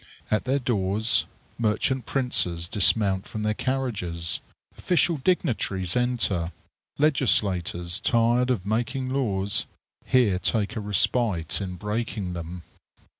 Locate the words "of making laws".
8.49-9.67